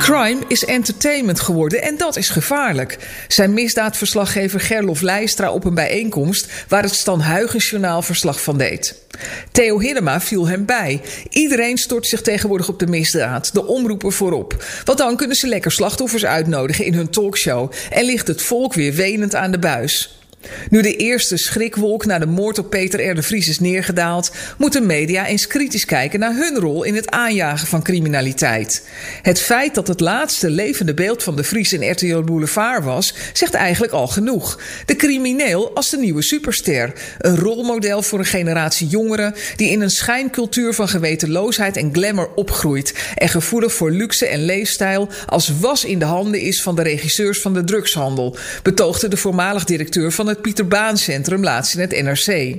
Crime 0.00 0.38
is 0.48 0.64
entertainment 0.64 1.40
geworden 1.40 1.82
en 1.82 1.96
dat 1.96 2.16
is 2.16 2.28
gevaarlijk. 2.28 2.98
Zijn 3.28 3.54
misdaadverslaggever 3.54 4.60
Gerlof 4.60 5.00
Leistra 5.00 5.52
op 5.52 5.64
een 5.64 5.74
bijeenkomst 5.74 6.52
waar 6.68 6.82
het 6.82 6.94
Stan 6.94 7.22
Huygens 7.22 7.74
verslag 8.00 8.42
van 8.42 8.58
deed. 8.58 8.94
Theo 9.52 9.80
Hiddema 9.80 10.20
viel 10.20 10.48
hem 10.48 10.64
bij. 10.64 11.00
Iedereen 11.28 11.78
stort 11.78 12.06
zich 12.06 12.20
tegenwoordig 12.20 12.68
op 12.68 12.78
de 12.78 12.86
misdaad, 12.86 13.54
de 13.54 13.66
omroepen 13.66 14.12
voorop. 14.12 14.64
Want 14.84 14.98
dan 14.98 15.16
kunnen 15.16 15.36
ze 15.36 15.46
lekker 15.46 15.72
slachtoffers 15.72 16.24
uitnodigen 16.24 16.84
in 16.84 16.94
hun 16.94 17.10
talkshow 17.10 17.72
en 17.90 18.04
ligt 18.04 18.28
het 18.28 18.42
volk 18.42 18.74
weer 18.74 18.94
wenend 18.94 19.34
aan 19.34 19.50
de 19.50 19.58
buis. 19.58 20.20
Nu 20.70 20.82
de 20.82 20.96
eerste 20.96 21.36
schrikwolk 21.36 22.06
na 22.06 22.18
de 22.18 22.26
moord 22.26 22.58
op 22.58 22.70
Peter 22.70 23.18
R. 23.18 23.22
Vries 23.22 23.48
is 23.48 23.60
neergedaald, 23.60 24.30
moeten 24.58 24.86
media 24.86 25.26
eens 25.26 25.46
kritisch 25.46 25.84
kijken 25.84 26.20
naar 26.20 26.34
hun 26.34 26.58
rol 26.58 26.82
in 26.82 26.94
het 26.94 27.10
aanjagen 27.10 27.66
van 27.66 27.82
criminaliteit. 27.82 28.88
Het 29.22 29.40
feit 29.40 29.74
dat 29.74 29.88
het 29.88 30.00
laatste 30.00 30.50
levende 30.50 30.94
beeld 30.94 31.22
van 31.22 31.36
de 31.36 31.44
Vries 31.44 31.72
in 31.72 31.90
RTL 31.90 32.20
Boulevard 32.20 32.84
was, 32.84 33.14
zegt 33.32 33.54
eigenlijk 33.54 33.92
al 33.92 34.06
genoeg. 34.06 34.60
De 34.86 34.96
crimineel 34.96 35.74
als 35.74 35.90
de 35.90 35.96
nieuwe 35.96 36.22
superster. 36.22 36.92
Een 37.18 37.36
rolmodel 37.36 38.02
voor 38.02 38.18
een 38.18 38.24
generatie 38.24 38.86
jongeren 38.86 39.34
die 39.56 39.70
in 39.70 39.80
een 39.80 39.90
schijncultuur 39.90 40.74
van 40.74 40.88
gewetenloosheid 40.88 41.76
en 41.76 41.92
glamour 41.92 42.28
opgroeit 42.34 42.94
en 43.14 43.28
gevoelig 43.28 43.72
voor 43.72 43.90
luxe 43.90 44.26
en 44.26 44.44
leefstijl 44.44 45.08
als 45.26 45.52
was 45.60 45.84
in 45.84 45.98
de 45.98 46.04
handen 46.04 46.40
is 46.40 46.62
van 46.62 46.76
de 46.76 46.82
regisseurs 46.82 47.40
van 47.40 47.54
de 47.54 47.64
drugshandel, 47.64 48.36
betoogde 48.62 49.08
de 49.08 49.16
voormalig 49.16 49.64
directeur 49.64 50.12
van 50.12 50.28
het 50.30 50.42
Pieter 50.42 50.68
Baan 50.68 50.98
Centrum 50.98 51.42
laatst 51.42 51.74
in 51.74 51.80
het 51.80 52.02
NRC. 52.02 52.56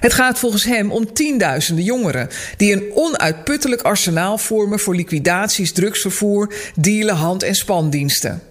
Het 0.00 0.12
gaat 0.12 0.38
volgens 0.38 0.64
hem 0.64 0.90
om 0.90 1.12
tienduizenden 1.12 1.84
jongeren 1.84 2.28
die 2.56 2.72
een 2.72 2.90
onuitputtelijk 2.94 3.82
arsenaal 3.82 4.38
vormen 4.38 4.78
voor 4.78 4.94
liquidaties, 4.94 5.72
drugsvervoer, 5.72 6.54
dealen, 6.74 7.14
hand- 7.14 7.42
en 7.42 7.54
spandiensten. 7.54 8.42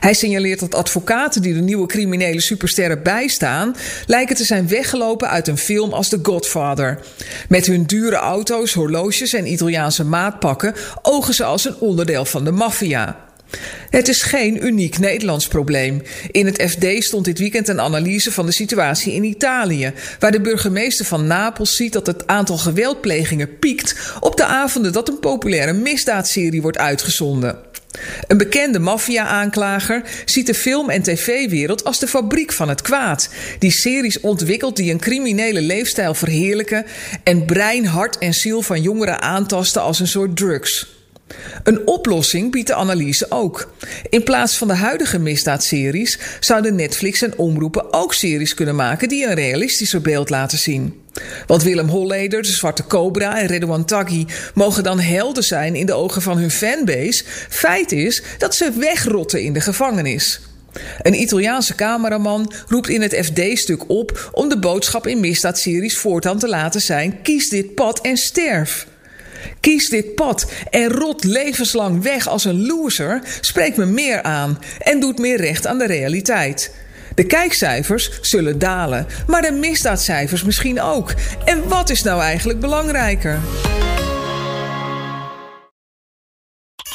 Hij 0.00 0.14
signaleert 0.14 0.60
dat 0.60 0.74
advocaten 0.74 1.42
die 1.42 1.54
de 1.54 1.60
nieuwe 1.60 1.86
criminele 1.86 2.40
supersterren 2.40 3.02
bijstaan, 3.02 3.76
lijken 4.06 4.36
te 4.36 4.44
zijn 4.44 4.68
weggelopen 4.68 5.28
uit 5.28 5.48
een 5.48 5.58
film 5.58 5.92
als 5.92 6.08
The 6.08 6.18
Godfather. 6.22 6.98
Met 7.48 7.66
hun 7.66 7.84
dure 7.84 8.16
auto's, 8.16 8.72
horloges 8.72 9.32
en 9.32 9.52
Italiaanse 9.52 10.04
maatpakken 10.04 10.74
ogen 11.02 11.34
ze 11.34 11.44
als 11.44 11.64
een 11.64 11.76
onderdeel 11.76 12.24
van 12.24 12.44
de 12.44 12.50
maffia. 12.50 13.24
Het 13.90 14.08
is 14.08 14.22
geen 14.22 14.66
uniek 14.66 14.98
Nederlands 14.98 15.48
probleem. 15.48 16.02
In 16.30 16.46
het 16.46 16.62
FD 16.70 17.04
stond 17.04 17.24
dit 17.24 17.38
weekend 17.38 17.68
een 17.68 17.80
analyse 17.80 18.32
van 18.32 18.46
de 18.46 18.52
situatie 18.52 19.12
in 19.12 19.24
Italië, 19.24 19.92
waar 20.18 20.32
de 20.32 20.40
burgemeester 20.40 21.04
van 21.04 21.26
Napels 21.26 21.76
ziet 21.76 21.92
dat 21.92 22.06
het 22.06 22.26
aantal 22.26 22.56
geweldplegingen 22.56 23.58
piekt 23.58 23.94
op 24.20 24.36
de 24.36 24.44
avonden 24.44 24.92
dat 24.92 25.08
een 25.08 25.20
populaire 25.20 25.72
misdaadserie 25.72 26.62
wordt 26.62 26.78
uitgezonden. 26.78 27.58
Een 28.26 28.36
bekende 28.36 28.78
maffia-aanklager 28.78 30.02
ziet 30.24 30.46
de 30.46 30.54
film- 30.54 30.90
en 30.90 31.02
tv-wereld 31.02 31.84
als 31.84 31.98
de 31.98 32.06
fabriek 32.06 32.52
van 32.52 32.68
het 32.68 32.82
kwaad. 32.82 33.28
Die 33.58 33.70
series 33.70 34.20
ontwikkelt 34.20 34.76
die 34.76 34.92
een 34.92 35.00
criminele 35.00 35.60
leefstijl 35.60 36.14
verheerlijken 36.14 36.86
en 37.22 37.44
brein, 37.44 37.86
hart 37.86 38.18
en 38.18 38.32
ziel 38.32 38.62
van 38.62 38.82
jongeren 38.82 39.22
aantasten 39.22 39.82
als 39.82 40.00
een 40.00 40.08
soort 40.08 40.36
drugs. 40.36 40.93
Een 41.62 41.86
oplossing 41.86 42.50
biedt 42.50 42.66
de 42.66 42.74
analyse 42.74 43.26
ook. 43.28 43.74
In 44.08 44.22
plaats 44.22 44.56
van 44.56 44.68
de 44.68 44.74
huidige 44.74 45.18
misdaadseries 45.18 46.18
zouden 46.40 46.74
Netflix 46.74 47.22
en 47.22 47.38
omroepen 47.38 47.92
ook 47.92 48.14
series 48.14 48.54
kunnen 48.54 48.76
maken 48.76 49.08
die 49.08 49.26
een 49.26 49.34
realistischer 49.34 50.00
beeld 50.00 50.30
laten 50.30 50.58
zien. 50.58 51.02
Want 51.46 51.62
Willem 51.62 51.88
Holleder, 51.88 52.42
de 52.42 52.48
Zwarte 52.48 52.86
Cobra 52.86 53.40
en 53.40 53.46
Redouan 53.46 53.84
Taghi 53.84 54.26
mogen 54.54 54.82
dan 54.82 55.00
helden 55.00 55.44
zijn 55.44 55.74
in 55.74 55.86
de 55.86 55.92
ogen 55.92 56.22
van 56.22 56.38
hun 56.38 56.50
fanbase. 56.50 57.24
Feit 57.48 57.92
is 57.92 58.22
dat 58.38 58.54
ze 58.54 58.72
wegrotten 58.78 59.42
in 59.42 59.52
de 59.52 59.60
gevangenis. 59.60 60.40
Een 61.02 61.20
Italiaanse 61.20 61.74
cameraman 61.74 62.52
roept 62.68 62.88
in 62.88 63.02
het 63.02 63.14
FD-stuk 63.14 63.88
op 63.88 64.30
om 64.32 64.48
de 64.48 64.58
boodschap 64.58 65.06
in 65.06 65.20
misdaadseries 65.20 65.98
voortaan 65.98 66.38
te 66.38 66.48
laten 66.48 66.80
zijn: 66.80 67.22
kies 67.22 67.48
dit 67.48 67.74
pad 67.74 68.00
en 68.00 68.16
sterf. 68.16 68.86
Kies 69.64 69.88
dit 69.88 70.14
pad 70.14 70.46
en 70.70 70.92
rot 70.92 71.24
levenslang 71.24 72.02
weg 72.02 72.26
als 72.26 72.44
een 72.44 72.66
loser 72.66 73.22
spreekt 73.40 73.76
me 73.76 73.84
meer 73.84 74.22
aan 74.22 74.58
en 74.78 75.00
doet 75.00 75.18
meer 75.18 75.36
recht 75.36 75.66
aan 75.66 75.78
de 75.78 75.86
realiteit. 75.86 76.74
De 77.14 77.26
kijkcijfers 77.26 78.18
zullen 78.20 78.58
dalen, 78.58 79.06
maar 79.26 79.42
de 79.42 79.52
misdaadcijfers 79.52 80.44
misschien 80.44 80.80
ook. 80.80 81.14
En 81.44 81.68
wat 81.68 81.90
is 81.90 82.02
nou 82.02 82.22
eigenlijk 82.22 82.60
belangrijker? 82.60 83.40